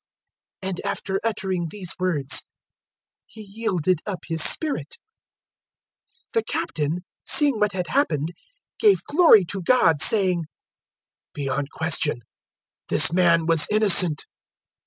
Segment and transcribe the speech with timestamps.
[0.63, 2.41] And after uttering these words
[3.27, 4.97] He yielded up His spirit.
[6.33, 8.29] 023:047 The Captain, seeing what had happened,
[8.79, 10.45] gave glory to God, saying,
[11.35, 12.21] "Beyond question
[12.89, 14.25] this man was innocent."